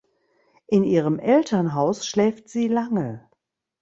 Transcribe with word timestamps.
In 0.65 0.83
ihrem 0.83 1.19
Elternhaus 1.19 2.07
schläft 2.07 2.49
sie 2.49 2.67
lange. 2.67 3.29